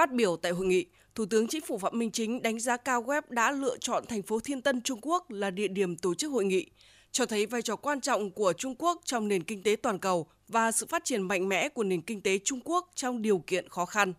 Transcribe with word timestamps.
Phát 0.00 0.12
biểu 0.12 0.36
tại 0.36 0.52
hội 0.52 0.66
nghị, 0.66 0.86
Thủ 1.14 1.26
tướng 1.26 1.48
Chính 1.48 1.60
phủ 1.60 1.78
Phạm 1.78 1.98
Minh 1.98 2.10
Chính 2.10 2.42
đánh 2.42 2.60
giá 2.60 2.76
cao 2.76 3.02
web 3.02 3.22
đã 3.28 3.52
lựa 3.52 3.76
chọn 3.80 4.04
thành 4.08 4.22
phố 4.22 4.40
Thiên 4.40 4.62
Tân 4.62 4.82
Trung 4.82 4.98
Quốc 5.02 5.30
là 5.30 5.50
địa 5.50 5.68
điểm 5.68 5.96
tổ 5.96 6.14
chức 6.14 6.32
hội 6.32 6.44
nghị, 6.44 6.66
cho 7.12 7.26
thấy 7.26 7.46
vai 7.46 7.62
trò 7.62 7.76
quan 7.76 8.00
trọng 8.00 8.30
của 8.30 8.52
Trung 8.52 8.74
Quốc 8.78 9.00
trong 9.04 9.28
nền 9.28 9.42
kinh 9.42 9.62
tế 9.62 9.76
toàn 9.76 9.98
cầu 9.98 10.26
và 10.48 10.72
sự 10.72 10.86
phát 10.86 11.04
triển 11.04 11.22
mạnh 11.22 11.48
mẽ 11.48 11.68
của 11.68 11.82
nền 11.82 12.02
kinh 12.02 12.20
tế 12.20 12.38
Trung 12.44 12.60
Quốc 12.64 12.90
trong 12.94 13.22
điều 13.22 13.38
kiện 13.38 13.68
khó 13.68 13.86
khăn. 13.86 14.12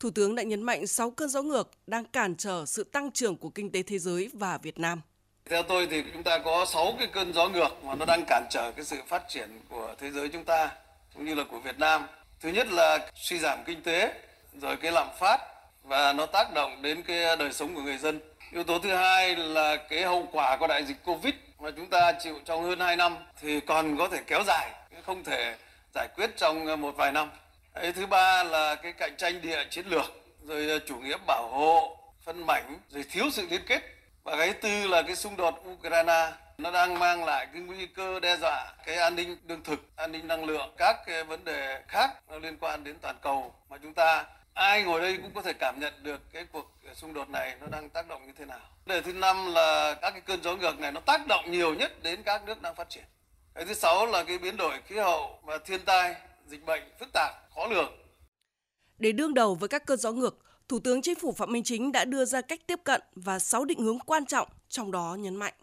Thủ 0.00 0.10
tướng 0.10 0.34
đã 0.34 0.42
nhấn 0.42 0.62
mạnh 0.62 0.86
6 0.86 1.10
cơn 1.10 1.28
gió 1.28 1.42
ngược 1.42 1.70
đang 1.86 2.04
cản 2.04 2.36
trở 2.36 2.64
sự 2.66 2.84
tăng 2.84 3.10
trưởng 3.10 3.36
của 3.36 3.50
kinh 3.50 3.72
tế 3.72 3.82
thế 3.82 3.98
giới 3.98 4.30
và 4.32 4.58
Việt 4.58 4.78
Nam. 4.78 5.00
Theo 5.50 5.62
tôi 5.62 5.86
thì 5.90 6.02
chúng 6.12 6.22
ta 6.22 6.38
có 6.38 6.66
6 6.72 6.94
cái 6.98 7.08
cơn 7.12 7.32
gió 7.32 7.48
ngược 7.48 7.84
mà 7.84 7.94
nó 7.94 8.04
đang 8.04 8.24
cản 8.26 8.46
trở 8.50 8.72
cái 8.76 8.84
sự 8.84 8.96
phát 9.08 9.22
triển 9.28 9.50
của 9.68 9.94
thế 9.98 10.10
giới 10.10 10.28
chúng 10.28 10.44
ta 10.44 10.70
cũng 11.14 11.24
như 11.24 11.34
là 11.34 11.44
của 11.50 11.58
Việt 11.58 11.78
Nam. 11.78 12.06
Thứ 12.40 12.48
nhất 12.48 12.68
là 12.70 13.10
suy 13.14 13.38
giảm 13.38 13.58
kinh 13.66 13.82
tế, 13.82 14.14
rồi 14.60 14.76
cái 14.76 14.92
lạm 14.92 15.08
phát 15.18 15.40
và 15.82 16.12
nó 16.12 16.26
tác 16.26 16.52
động 16.52 16.82
đến 16.82 17.02
cái 17.02 17.36
đời 17.36 17.52
sống 17.52 17.74
của 17.74 17.80
người 17.80 17.98
dân. 17.98 18.20
Yếu 18.52 18.64
tố 18.64 18.78
thứ 18.78 18.94
hai 18.94 19.36
là 19.36 19.76
cái 19.76 20.02
hậu 20.02 20.28
quả 20.32 20.56
của 20.56 20.66
đại 20.66 20.84
dịch 20.84 20.96
Covid 21.04 21.34
mà 21.58 21.70
chúng 21.76 21.90
ta 21.90 22.12
chịu 22.12 22.40
trong 22.44 22.64
hơn 22.64 22.80
2 22.80 22.96
năm 22.96 23.16
thì 23.40 23.60
còn 23.60 23.96
có 23.96 24.08
thể 24.08 24.18
kéo 24.26 24.42
dài, 24.46 24.70
không 25.02 25.24
thể 25.24 25.56
giải 25.94 26.08
quyết 26.16 26.36
trong 26.36 26.80
một 26.80 26.96
vài 26.96 27.12
năm. 27.12 27.30
Đấy, 27.74 27.92
thứ 27.92 28.06
ba 28.06 28.42
là 28.42 28.74
cái 28.74 28.92
cạnh 28.92 29.16
tranh 29.16 29.40
địa 29.40 29.64
chiến 29.70 29.86
lược, 29.86 30.04
rồi 30.42 30.80
chủ 30.86 30.96
nghĩa 30.96 31.16
bảo 31.26 31.48
hộ, 31.48 31.98
phân 32.24 32.46
mảnh, 32.46 32.78
rồi 32.90 33.04
thiếu 33.10 33.24
sự 33.32 33.46
liên 33.50 33.62
kết. 33.66 33.82
Và 34.24 34.36
cái 34.36 34.52
tư 34.52 34.86
là 34.86 35.02
cái 35.02 35.16
xung 35.16 35.36
đột 35.36 35.62
Ukraine 35.68 36.32
nó 36.58 36.70
đang 36.70 36.98
mang 36.98 37.24
lại 37.24 37.46
cái 37.52 37.62
nguy 37.62 37.86
cơ 37.86 38.20
đe 38.20 38.36
dọa 38.36 38.72
cái 38.86 38.96
an 38.96 39.16
ninh 39.16 39.36
lương 39.48 39.62
thực, 39.62 39.96
an 39.96 40.12
ninh 40.12 40.28
năng 40.28 40.44
lượng, 40.44 40.74
các 40.76 40.96
cái 41.06 41.24
vấn 41.24 41.44
đề 41.44 41.82
khác 41.88 42.10
nó 42.30 42.38
liên 42.38 42.56
quan 42.60 42.84
đến 42.84 42.98
toàn 43.02 43.16
cầu 43.22 43.54
mà 43.70 43.76
chúng 43.82 43.94
ta 43.94 44.24
ai 44.56 44.82
ngồi 44.82 45.00
đây 45.00 45.16
cũng 45.16 45.34
có 45.34 45.42
thể 45.42 45.52
cảm 45.52 45.80
nhận 45.80 45.92
được 46.02 46.20
cái 46.32 46.46
cuộc 46.52 46.72
xung 46.94 47.12
đột 47.12 47.28
này 47.28 47.56
nó 47.60 47.66
đang 47.66 47.90
tác 47.90 48.08
động 48.08 48.26
như 48.26 48.32
thế 48.38 48.44
nào. 48.44 48.60
Đề 48.86 49.00
thứ 49.02 49.12
năm 49.12 49.52
là 49.54 49.94
các 50.02 50.10
cái 50.10 50.20
cơn 50.20 50.42
gió 50.42 50.56
ngược 50.56 50.78
này 50.78 50.92
nó 50.92 51.00
tác 51.00 51.26
động 51.26 51.50
nhiều 51.50 51.74
nhất 51.74 52.02
đến 52.02 52.22
các 52.22 52.44
nước 52.44 52.62
đang 52.62 52.74
phát 52.74 52.88
triển. 52.88 53.04
Cái 53.54 53.64
thứ 53.64 53.74
sáu 53.74 54.06
là 54.06 54.24
cái 54.24 54.38
biến 54.38 54.56
đổi 54.56 54.80
khí 54.86 54.96
hậu 54.96 55.38
và 55.42 55.58
thiên 55.58 55.84
tai, 55.84 56.14
dịch 56.46 56.64
bệnh 56.64 56.82
phức 56.98 57.08
tạp, 57.12 57.34
khó 57.54 57.66
lường. 57.66 57.92
Để 58.98 59.12
đương 59.12 59.34
đầu 59.34 59.54
với 59.54 59.68
các 59.68 59.86
cơn 59.86 59.98
gió 59.98 60.12
ngược, 60.12 60.38
Thủ 60.68 60.78
tướng 60.84 61.02
Chính 61.02 61.14
phủ 61.14 61.32
Phạm 61.32 61.52
Minh 61.52 61.64
Chính 61.64 61.92
đã 61.92 62.04
đưa 62.04 62.24
ra 62.24 62.40
cách 62.40 62.60
tiếp 62.66 62.78
cận 62.84 63.00
và 63.14 63.38
6 63.38 63.64
định 63.64 63.80
hướng 63.80 63.98
quan 63.98 64.26
trọng, 64.26 64.48
trong 64.68 64.92
đó 64.92 65.16
nhấn 65.18 65.36
mạnh. 65.36 65.54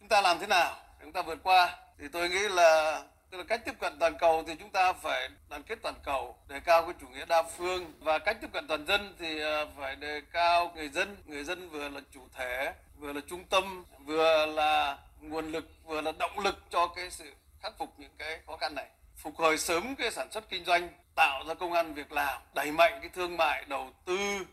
Chúng 0.00 0.08
ta 0.08 0.20
làm 0.20 0.38
thế 0.38 0.46
nào 0.46 0.76
chúng 1.02 1.12
ta 1.12 1.22
vượt 1.22 1.38
qua? 1.42 1.76
Thì 1.98 2.08
tôi 2.12 2.28
nghĩ 2.28 2.48
là 2.48 3.02
tức 3.30 3.38
là 3.38 3.44
cách 3.44 3.60
tiếp 3.64 3.74
cận 3.80 3.98
toàn 3.98 4.18
cầu 4.18 4.44
thì 4.46 4.54
chúng 4.58 4.70
ta 4.70 4.92
phải 4.92 5.28
đoàn 5.48 5.62
kết 5.62 5.78
toàn 5.82 5.94
cầu, 6.04 6.36
đề 6.48 6.60
cao 6.60 6.82
cái 6.82 6.94
chủ 7.00 7.06
nghĩa 7.08 7.24
đa 7.24 7.42
phương. 7.42 7.92
Và 8.00 8.18
cách 8.18 8.36
tiếp 8.40 8.48
cận 8.52 8.68
toàn 8.68 8.86
dân 8.86 9.16
thì 9.18 9.42
à, 9.42 9.64
phải 9.78 9.96
đề 9.96 10.20
cao 10.32 10.72
người 10.74 10.88
dân. 10.88 11.16
Người 11.26 11.44
dân 11.44 11.70
vừa 11.70 11.88
là 11.88 12.00
chủ 12.14 12.20
thể, 12.34 12.72
vừa 12.98 13.12
là 13.12 13.20
trung 13.28 13.44
tâm, 13.44 13.84
vừa 14.04 14.46
là 14.46 14.98
nguồn 15.20 15.52
lực, 15.52 15.64
vừa 15.84 16.00
là 16.00 16.12
động 16.18 16.38
lực 16.38 16.56
cho 16.70 16.88
cái 16.96 17.10
sự 17.10 17.32
khắc 17.62 17.72
phục 17.78 17.94
những 17.96 18.12
cái 18.18 18.38
khó 18.46 18.56
khăn 18.56 18.74
này. 18.74 18.86
Phục 19.16 19.36
hồi 19.36 19.58
sớm 19.58 19.96
cái 19.96 20.10
sản 20.10 20.32
xuất 20.32 20.48
kinh 20.48 20.64
doanh, 20.64 20.88
tạo 21.14 21.44
ra 21.48 21.54
công 21.54 21.72
an 21.72 21.94
việc 21.94 22.12
làm, 22.12 22.42
đẩy 22.54 22.72
mạnh 22.72 22.98
cái 23.00 23.10
thương 23.14 23.36
mại, 23.36 23.64
đầu 23.64 23.90
tư. 24.04 24.46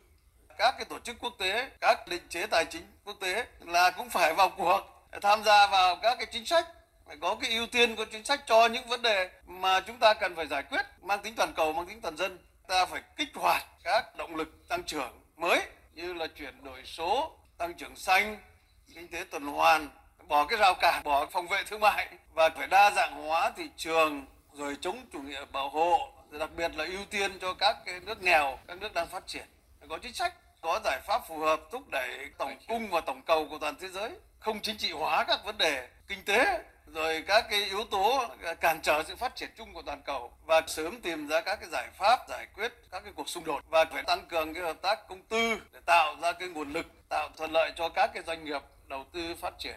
Các 0.57 0.75
cái 0.77 0.85
tổ 0.85 0.99
chức 0.99 1.15
quốc 1.19 1.33
tế, 1.39 1.69
các 1.81 2.07
định 2.07 2.23
chế 2.29 2.47
tài 2.47 2.65
chính 2.65 2.83
quốc 3.05 3.17
tế 3.21 3.45
là 3.59 3.91
cũng 3.91 4.09
phải 4.09 4.33
vào 4.33 4.49
cuộc, 4.49 4.81
tham 5.21 5.43
gia 5.43 5.67
vào 5.67 5.95
các 5.95 6.15
cái 6.17 6.27
chính 6.31 6.45
sách 6.45 6.67
phải 7.08 7.17
có 7.22 7.36
cái 7.36 7.52
ưu 7.52 7.67
tiên, 7.67 7.95
có 7.95 8.06
chính 8.11 8.25
sách 8.25 8.42
cho 8.48 8.67
những 8.67 8.88
vấn 8.88 9.02
đề 9.02 9.30
mà 9.48 9.80
chúng 9.80 9.98
ta 9.98 10.14
cần 10.14 10.36
phải 10.36 10.48
giải 10.48 10.64
quyết, 10.64 10.86
mang 11.02 11.22
tính 11.22 11.34
toàn 11.36 11.53
cầu, 11.56 11.73
mang 11.73 11.86
tính 11.86 12.02
toàn 12.02 12.17
dân. 12.17 12.38
Ta 12.67 12.86
phải 12.86 13.02
kích 13.17 13.30
hoạt 13.36 13.64
các 13.84 14.16
động 14.17 14.36
lực 14.36 14.67
tăng 14.67 14.84
trưởng 14.84 15.22
mới, 15.38 15.61
như 15.94 16.14
là 16.14 16.28
chuyển 16.28 16.64
đổi 16.64 16.81
số, 16.86 17.38
tăng 17.58 17.73
trưởng 17.73 17.95
xanh, 17.95 18.38
kinh 18.95 19.08
tế 19.08 19.26
tuần 19.31 19.44
hoàn, 19.44 19.89
bỏ 20.28 20.45
cái 20.45 20.59
rào 20.59 20.73
cản, 20.73 21.03
bỏ 21.03 21.26
phòng 21.26 21.48
vệ 21.48 21.64
thương 21.64 21.80
mại 21.80 22.08
và 22.33 22.49
phải 22.49 22.67
đa 22.67 22.92
dạng 22.92 23.23
hóa 23.23 23.52
thị 23.58 23.70
trường, 23.77 24.26
rồi 24.54 24.77
chống 24.82 25.05
chủ 25.14 25.20
nghĩa 25.20 25.45
bảo 25.45 25.70
hộ 25.70 26.11
đặc 26.39 26.49
biệt 26.55 26.71
là 26.76 26.86
ưu 26.86 27.05
tiên 27.05 27.39
cho 27.42 27.54
các 27.54 27.77
cái 27.86 27.99
nước 27.99 28.23
nghèo, 28.23 28.60
các 28.67 28.77
nước 28.77 28.94
đang 28.94 29.08
phát 29.08 29.27
triển. 29.27 29.45
Phải 29.80 29.88
có 29.89 29.98
chính 29.98 30.14
sách, 30.14 30.33
có 30.61 30.80
giải 30.83 30.99
pháp 31.08 31.21
phù 31.27 31.39
hợp 31.39 31.61
thúc 31.71 31.83
đẩy 31.92 32.30
tổng 32.38 32.58
cung 32.67 32.89
và 32.89 33.02
tổng 33.02 33.21
cầu 33.21 33.48
của 33.49 33.58
toàn 33.58 33.76
thế 33.82 33.88
giới 33.88 34.11
không 34.45 34.61
chính 34.61 34.78
trị 34.78 34.92
hóa 34.92 35.26
các 35.28 35.39
vấn 35.45 35.58
đề 35.58 35.88
kinh 36.08 36.20
tế 36.26 36.64
rồi 36.94 37.23
các 37.28 37.45
cái 37.50 37.64
yếu 37.64 37.83
tố 37.83 38.28
cản 38.61 38.80
trở 38.83 39.04
sự 39.08 39.16
phát 39.16 39.36
triển 39.36 39.50
chung 39.58 39.73
của 39.73 39.82
toàn 39.82 40.02
cầu 40.06 40.32
và 40.45 40.61
sớm 40.67 41.02
tìm 41.02 41.28
ra 41.28 41.42
các 41.42 41.56
cái 41.56 41.70
giải 41.72 41.89
pháp 42.00 42.20
giải 42.30 42.48
quyết 42.56 42.73
các 42.92 43.04
cái 43.04 43.14
cuộc 43.16 43.30
xung 43.30 43.45
đột 43.45 43.64
và 43.70 43.86
phải 43.86 44.04
tăng 44.04 44.26
cường 44.30 44.54
cái 44.54 44.64
hợp 44.64 44.82
tác 44.82 45.08
công 45.10 45.22
tư 45.22 45.58
để 45.73 45.80
tạo 45.86 46.16
ra 46.22 46.32
cái 46.32 46.50
nguồn 46.50 46.73
lực 46.73 46.86
tạo 47.10 47.30
thuận 47.38 47.52
lợi 47.52 47.72
cho 47.76 47.89
các 47.89 48.11
cái 48.14 48.23
doanh 48.28 48.45
nghiệp 48.45 48.61
đầu 48.88 49.06
tư 49.14 49.36
phát 49.42 49.54
triển. 49.60 49.76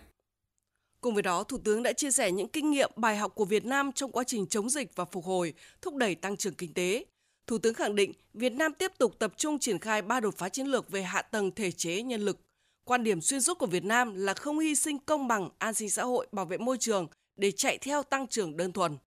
Cùng 1.00 1.15
với 1.15 1.23
đó, 1.23 1.43
Thủ 1.43 1.59
tướng 1.65 1.83
đã 1.83 1.93
chia 1.93 2.11
sẻ 2.11 2.31
những 2.31 2.49
kinh 2.49 2.71
nghiệm 2.71 2.91
bài 2.97 3.17
học 3.17 3.33
của 3.35 3.45
Việt 3.45 3.65
Nam 3.65 3.93
trong 3.93 4.12
quá 4.12 4.25
trình 4.27 4.47
chống 4.47 4.71
dịch 4.71 4.97
và 4.97 5.05
phục 5.05 5.25
hồi, 5.25 5.55
thúc 5.83 5.95
đẩy 5.95 6.15
tăng 6.15 6.37
trưởng 6.37 6.55
kinh 6.55 6.75
tế. 6.75 7.05
Thủ 7.47 7.59
tướng 7.59 7.75
khẳng 7.75 7.95
định 7.95 8.12
Việt 8.35 8.53
Nam 8.53 8.73
tiếp 8.73 8.93
tục 8.99 9.19
tập 9.19 9.33
trung 9.37 9.59
triển 9.59 9.79
khai 9.79 10.03
ba 10.03 10.21
đột 10.21 10.35
phá 10.39 10.49
chiến 10.49 10.67
lược 10.67 10.91
về 10.91 11.03
hạ 11.03 11.23
tầng 11.23 11.55
thể 11.55 11.71
chế 11.71 12.03
nhân 12.03 12.21
lực, 12.21 12.41
Quan 12.88 13.04
điểm 13.04 13.21
xuyên 13.21 13.43
suốt 13.43 13.59
của 13.59 13.66
Việt 13.66 13.84
Nam 13.84 14.15
là 14.15 14.34
không 14.34 14.59
hy 14.59 14.75
sinh 14.75 14.99
công 14.99 15.28
bằng, 15.28 15.50
an 15.59 15.75
sinh 15.75 15.91
xã 15.91 16.04
hội, 16.04 16.26
bảo 16.32 16.44
vệ 16.44 16.59
môi 16.59 16.78
trường 16.78 17.06
để 17.37 17.50
chạy 17.50 17.78
theo 17.78 18.03
tăng 18.03 18.26
trưởng 18.26 18.56
đơn 18.56 18.72
thuần. 18.72 18.99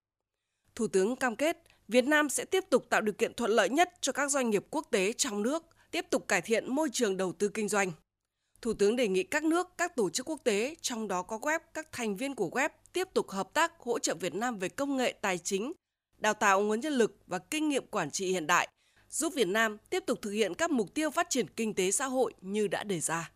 Thủ 0.74 0.86
tướng 0.86 1.16
cam 1.16 1.36
kết 1.36 1.56
Việt 1.88 2.04
Nam 2.04 2.28
sẽ 2.28 2.44
tiếp 2.44 2.64
tục 2.70 2.86
tạo 2.90 3.00
điều 3.00 3.12
kiện 3.12 3.34
thuận 3.34 3.50
lợi 3.50 3.68
nhất 3.68 3.92
cho 4.00 4.12
các 4.12 4.30
doanh 4.30 4.50
nghiệp 4.50 4.64
quốc 4.70 4.86
tế 4.90 5.12
trong 5.12 5.42
nước, 5.42 5.64
tiếp 5.90 6.06
tục 6.10 6.28
cải 6.28 6.40
thiện 6.40 6.74
môi 6.74 6.88
trường 6.92 7.16
đầu 7.16 7.32
tư 7.32 7.48
kinh 7.48 7.68
doanh. 7.68 7.92
Thủ 8.60 8.74
tướng 8.74 8.96
đề 8.96 9.08
nghị 9.08 9.22
các 9.22 9.44
nước, 9.44 9.68
các 9.78 9.96
tổ 9.96 10.10
chức 10.10 10.28
quốc 10.28 10.40
tế, 10.44 10.74
trong 10.80 11.08
đó 11.08 11.22
có 11.22 11.38
web, 11.38 11.60
các 11.74 11.92
thành 11.92 12.16
viên 12.16 12.34
của 12.34 12.48
web 12.48 12.68
tiếp 12.92 13.08
tục 13.14 13.30
hợp 13.30 13.54
tác 13.54 13.72
hỗ 13.78 13.98
trợ 13.98 14.14
Việt 14.14 14.34
Nam 14.34 14.58
về 14.58 14.68
công 14.68 14.96
nghệ 14.96 15.12
tài 15.12 15.38
chính, 15.38 15.72
đào 16.18 16.34
tạo 16.34 16.60
nguồn 16.60 16.80
nhân 16.80 16.92
lực 16.92 17.18
và 17.26 17.38
kinh 17.38 17.68
nghiệm 17.68 17.86
quản 17.86 18.10
trị 18.10 18.26
hiện 18.26 18.46
đại, 18.46 18.68
giúp 19.10 19.32
Việt 19.36 19.48
Nam 19.48 19.76
tiếp 19.90 20.02
tục 20.06 20.18
thực 20.22 20.30
hiện 20.30 20.54
các 20.54 20.70
mục 20.70 20.94
tiêu 20.94 21.10
phát 21.10 21.30
triển 21.30 21.46
kinh 21.48 21.74
tế 21.74 21.90
xã 21.90 22.06
hội 22.06 22.34
như 22.40 22.68
đã 22.68 22.84
đề 22.84 23.00
ra. 23.00 23.30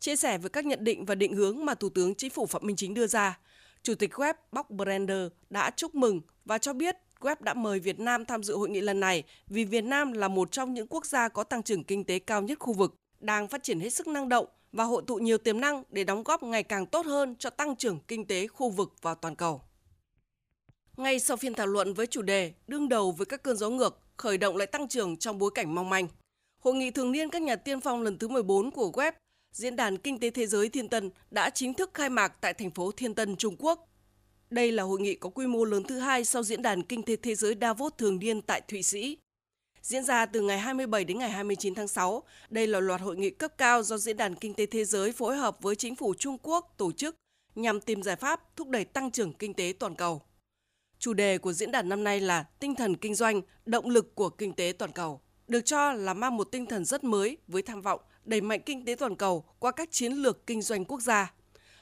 Chia 0.00 0.16
sẻ 0.16 0.38
với 0.38 0.50
các 0.50 0.66
nhận 0.66 0.84
định 0.84 1.04
và 1.04 1.14
định 1.14 1.34
hướng 1.34 1.64
mà 1.64 1.74
Thủ 1.74 1.88
tướng 1.88 2.14
Chính 2.14 2.30
phủ 2.30 2.46
Phạm 2.46 2.66
Minh 2.66 2.76
Chính 2.76 2.94
đưa 2.94 3.06
ra, 3.06 3.38
Chủ 3.82 3.94
tịch 3.94 4.10
web 4.12 4.34
Box 4.52 4.66
Brander 4.68 5.28
đã 5.50 5.70
chúc 5.70 5.94
mừng 5.94 6.20
và 6.44 6.58
cho 6.58 6.72
biết 6.72 6.96
web 7.20 7.36
đã 7.40 7.54
mời 7.54 7.80
Việt 7.80 8.00
Nam 8.00 8.24
tham 8.24 8.42
dự 8.42 8.56
hội 8.56 8.70
nghị 8.70 8.80
lần 8.80 9.00
này 9.00 9.24
vì 9.46 9.64
Việt 9.64 9.84
Nam 9.84 10.12
là 10.12 10.28
một 10.28 10.52
trong 10.52 10.74
những 10.74 10.86
quốc 10.90 11.06
gia 11.06 11.28
có 11.28 11.44
tăng 11.44 11.62
trưởng 11.62 11.84
kinh 11.84 12.04
tế 12.04 12.18
cao 12.18 12.42
nhất 12.42 12.58
khu 12.58 12.72
vực, 12.72 12.94
đang 13.20 13.48
phát 13.48 13.62
triển 13.62 13.80
hết 13.80 13.90
sức 13.90 14.06
năng 14.06 14.28
động 14.28 14.46
và 14.72 14.84
hội 14.84 15.02
tụ 15.06 15.16
nhiều 15.16 15.38
tiềm 15.38 15.60
năng 15.60 15.82
để 15.90 16.04
đóng 16.04 16.22
góp 16.22 16.42
ngày 16.42 16.62
càng 16.62 16.86
tốt 16.86 17.06
hơn 17.06 17.36
cho 17.38 17.50
tăng 17.50 17.76
trưởng 17.76 17.98
kinh 18.08 18.26
tế 18.26 18.46
khu 18.46 18.70
vực 18.70 18.92
và 19.02 19.14
toàn 19.14 19.36
cầu. 19.36 19.62
Ngay 20.96 21.20
sau 21.20 21.36
phiên 21.36 21.54
thảo 21.54 21.66
luận 21.66 21.94
với 21.94 22.06
chủ 22.06 22.22
đề 22.22 22.52
đương 22.66 22.88
đầu 22.88 23.12
với 23.12 23.26
các 23.26 23.42
cơn 23.42 23.56
gió 23.56 23.70
ngược, 23.70 24.00
khởi 24.16 24.38
động 24.38 24.56
lại 24.56 24.66
tăng 24.66 24.88
trưởng 24.88 25.16
trong 25.16 25.38
bối 25.38 25.50
cảnh 25.54 25.74
mong 25.74 25.90
manh, 25.90 26.08
Hội 26.60 26.74
nghị 26.74 26.90
thường 26.90 27.12
niên 27.12 27.30
các 27.30 27.42
nhà 27.42 27.56
tiên 27.56 27.80
phong 27.80 28.02
lần 28.02 28.18
thứ 28.18 28.28
14 28.28 28.70
của 28.70 28.90
web 28.94 29.12
Diễn 29.52 29.76
đàn 29.76 29.98
Kinh 29.98 30.18
tế 30.18 30.30
Thế 30.30 30.46
giới 30.46 30.68
Thiên 30.68 30.88
Tân 30.88 31.10
đã 31.30 31.50
chính 31.50 31.74
thức 31.74 31.90
khai 31.94 32.10
mạc 32.10 32.28
tại 32.40 32.54
thành 32.54 32.70
phố 32.70 32.92
Thiên 32.92 33.14
Tân, 33.14 33.36
Trung 33.36 33.56
Quốc. 33.58 33.88
Đây 34.50 34.72
là 34.72 34.82
hội 34.82 35.00
nghị 35.00 35.14
có 35.14 35.30
quy 35.30 35.46
mô 35.46 35.64
lớn 35.64 35.82
thứ 35.82 35.98
hai 35.98 36.24
sau 36.24 36.42
Diễn 36.42 36.62
đàn 36.62 36.82
Kinh 36.82 37.02
tế 37.02 37.16
Thế 37.16 37.34
giới 37.34 37.54
Davos 37.60 37.92
thường 37.98 38.18
niên 38.18 38.42
tại 38.42 38.60
Thụy 38.60 38.82
Sĩ. 38.82 39.18
Diễn 39.82 40.04
ra 40.04 40.26
từ 40.26 40.40
ngày 40.40 40.58
27 40.58 41.04
đến 41.04 41.18
ngày 41.18 41.30
29 41.30 41.74
tháng 41.74 41.88
6, 41.88 42.22
đây 42.50 42.66
là 42.66 42.80
loạt 42.80 43.00
hội 43.00 43.16
nghị 43.16 43.30
cấp 43.30 43.52
cao 43.58 43.82
do 43.82 43.98
Diễn 43.98 44.16
đàn 44.16 44.34
Kinh 44.34 44.54
tế 44.54 44.66
Thế 44.66 44.84
giới 44.84 45.12
phối 45.12 45.36
hợp 45.36 45.62
với 45.62 45.76
chính 45.76 45.96
phủ 45.96 46.14
Trung 46.14 46.38
Quốc 46.42 46.74
tổ 46.76 46.92
chức 46.92 47.16
nhằm 47.54 47.80
tìm 47.80 48.02
giải 48.02 48.16
pháp 48.16 48.56
thúc 48.56 48.68
đẩy 48.68 48.84
tăng 48.84 49.10
trưởng 49.10 49.32
kinh 49.32 49.54
tế 49.54 49.72
toàn 49.78 49.94
cầu. 49.94 50.22
Chủ 50.98 51.14
đề 51.14 51.38
của 51.38 51.52
diễn 51.52 51.72
đàn 51.72 51.88
năm 51.88 52.04
nay 52.04 52.20
là 52.20 52.44
tinh 52.58 52.74
thần 52.74 52.96
kinh 52.96 53.14
doanh, 53.14 53.40
động 53.66 53.90
lực 53.90 54.14
của 54.14 54.28
kinh 54.28 54.52
tế 54.52 54.72
toàn 54.78 54.92
cầu, 54.92 55.20
được 55.48 55.60
cho 55.60 55.92
là 55.92 56.14
mang 56.14 56.36
một 56.36 56.44
tinh 56.44 56.66
thần 56.66 56.84
rất 56.84 57.04
mới 57.04 57.36
với 57.48 57.62
tham 57.62 57.82
vọng 57.82 58.00
đẩy 58.24 58.40
mạnh 58.40 58.60
kinh 58.66 58.84
tế 58.84 58.94
toàn 58.94 59.16
cầu 59.16 59.44
qua 59.58 59.72
các 59.72 59.90
chiến 59.92 60.12
lược 60.12 60.46
kinh 60.46 60.62
doanh 60.62 60.84
quốc 60.84 61.00
gia. 61.00 61.32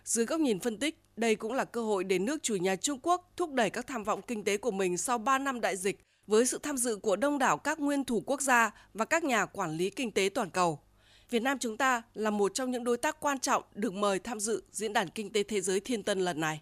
Dưới 0.05 0.27
góc 0.27 0.41
nhìn 0.41 0.61
phân 0.61 0.79
tích, 0.79 0.99
đây 1.17 1.35
cũng 1.35 1.53
là 1.53 1.65
cơ 1.65 1.83
hội 1.83 2.05
để 2.05 2.19
nước 2.19 2.43
chủ 2.43 2.57
nhà 2.57 2.77
Trung 2.77 2.99
Quốc 3.03 3.33
thúc 3.37 3.53
đẩy 3.53 3.71
các 3.71 3.87
tham 3.87 4.05
vọng 4.05 4.23
kinh 4.23 4.45
tế 4.45 4.57
của 4.57 4.71
mình 4.71 4.99
sau 4.99 5.19
3 5.19 5.39
năm 5.39 5.61
đại 5.61 5.77
dịch 5.77 6.01
với 6.27 6.47
sự 6.47 6.59
tham 6.63 6.77
dự 6.77 6.97
của 6.97 7.17
đông 7.17 7.39
đảo 7.39 7.57
các 7.57 7.81
nguyên 7.81 8.05
thủ 8.05 8.23
quốc 8.27 8.41
gia 8.41 8.71
và 8.95 9.05
các 9.05 9.25
nhà 9.25 9.47
quản 9.47 9.77
lý 9.77 9.91
kinh 9.91 10.11
tế 10.11 10.31
toàn 10.35 10.51
cầu. 10.51 10.79
Việt 11.31 11.43
Nam 11.43 11.59
chúng 11.59 11.77
ta 11.77 12.03
là 12.15 12.31
một 12.31 12.55
trong 12.55 12.71
những 12.71 12.85
đối 12.85 12.97
tác 12.97 13.21
quan 13.21 13.39
trọng 13.39 13.63
được 13.75 13.95
mời 13.95 14.19
tham 14.19 14.41
dự 14.41 14.63
Diễn 14.73 14.93
đàn 14.93 15.09
Kinh 15.09 15.33
tế 15.33 15.43
Thế 15.43 15.61
giới 15.61 15.81
Thiên 15.81 16.03
Tân 16.03 16.21
lần 16.21 16.41
này. 16.41 16.61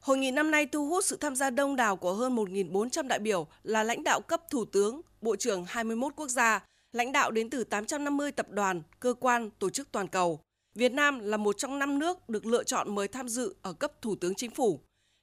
Hội 0.00 0.18
nghị 0.18 0.30
năm 0.30 0.50
nay 0.50 0.66
thu 0.66 0.88
hút 0.88 1.04
sự 1.04 1.16
tham 1.16 1.36
gia 1.36 1.50
đông 1.50 1.76
đảo 1.76 1.96
của 1.96 2.14
hơn 2.14 2.36
1.400 2.36 3.08
đại 3.08 3.18
biểu 3.18 3.46
là 3.62 3.82
lãnh 3.82 4.04
đạo 4.04 4.20
cấp 4.20 4.42
thủ 4.50 4.64
tướng, 4.64 5.00
bộ 5.20 5.36
trưởng 5.36 5.64
21 5.68 6.12
quốc 6.16 6.28
gia, 6.28 6.64
lãnh 6.92 7.12
đạo 7.12 7.30
đến 7.30 7.50
từ 7.50 7.64
850 7.64 8.32
tập 8.32 8.46
đoàn, 8.50 8.82
cơ 9.00 9.14
quan, 9.20 9.50
tổ 9.58 9.70
chức 9.70 9.92
toàn 9.92 10.08
cầu. 10.08 10.40
Việt 10.74 10.92
Nam 10.92 11.18
là 11.18 11.36
một 11.36 11.58
trong 11.58 11.78
năm 11.78 11.98
nước 11.98 12.28
được 12.28 12.46
lựa 12.46 12.64
chọn 12.64 12.94
mời 12.94 13.08
tham 13.08 13.28
dự 13.28 13.54
ở 13.62 13.72
cấp 13.72 14.02
Thủ 14.02 14.16
tướng 14.16 14.34
Chính 14.34 14.50
phủ, 14.50 14.80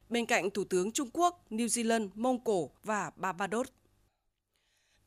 bên 0.08 0.26
cạnh 0.26 0.50
Thủ 0.50 0.64
tướng 0.64 0.92
Trung 0.92 1.10
Quốc, 1.12 1.44
New 1.50 1.66
Zealand, 1.66 2.08
Mông 2.14 2.44
Cổ 2.44 2.70
và 2.84 3.10
Barbados. 3.16 3.66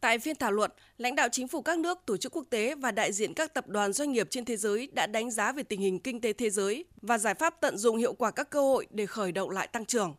Tại 0.02 0.20
phiên 0.20 0.36
thảo 0.36 0.52
luận, 0.52 0.72
lãnh 0.98 1.16
đạo 1.16 1.30
chính 1.32 1.48
phủ 1.48 1.62
các 1.62 1.80
nước, 1.80 1.98
tổ 2.06 2.18
chức 2.18 2.36
quốc 2.36 2.46
tế 2.50 2.76
và 2.76 2.92
đại 2.92 3.14
diện 3.14 3.34
các 3.34 3.54
tập 3.54 3.68
đoàn 3.68 3.94
doanh 3.94 4.12
nghiệp 4.12 4.28
trên 4.30 4.46
thế 4.46 4.58
giới 4.58 4.88
đã 4.94 5.08
đánh 5.08 5.32
giá 5.32 5.52
về 5.52 5.64
tình 5.64 5.82
hình 5.82 6.00
kinh 6.00 6.22
tế 6.22 6.34
thế 6.34 6.50
giới 6.50 6.86
và 7.02 7.18
giải 7.18 7.34
pháp 7.34 7.62
tận 7.62 7.78
dụng 7.78 7.98
hiệu 7.98 8.14
quả 8.14 8.32
các 8.32 8.50
cơ 8.50 8.62
hội 8.62 8.88
để 8.90 9.06
khởi 9.06 9.32
động 9.32 9.50
lại 9.50 9.68
tăng 9.68 9.86
trưởng. 9.86 10.16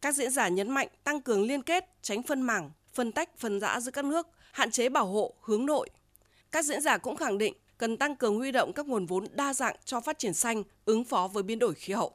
Các 0.00 0.14
diễn 0.14 0.30
giả 0.30 0.48
nhấn 0.48 0.70
mạnh 0.70 0.88
tăng 1.04 1.20
cường 1.20 1.42
liên 1.42 1.62
kết, 1.62 1.84
tránh 2.02 2.22
phân 2.22 2.42
mảng, 2.42 2.70
phân 2.98 3.12
tách, 3.12 3.38
phân 3.38 3.60
rã 3.60 3.80
giữa 3.80 3.90
các 3.90 4.04
nước, 4.04 4.26
hạn 4.52 4.70
chế 4.70 4.88
bảo 4.88 5.06
hộ, 5.06 5.34
hướng 5.40 5.66
nội. 5.66 5.90
Các 6.52 6.64
diễn 6.64 6.80
giả 6.80 6.98
cũng 6.98 7.16
khẳng 7.16 7.38
định 7.38 7.54
cần 7.78 7.96
tăng 7.96 8.16
cường 8.16 8.36
huy 8.36 8.52
động 8.52 8.72
các 8.72 8.86
nguồn 8.86 9.06
vốn 9.06 9.26
đa 9.32 9.54
dạng 9.54 9.76
cho 9.84 10.00
phát 10.00 10.18
triển 10.18 10.34
xanh, 10.34 10.62
ứng 10.84 11.04
phó 11.04 11.28
với 11.28 11.42
biến 11.42 11.58
đổi 11.58 11.74
khí 11.74 11.92
hậu. 11.92 12.12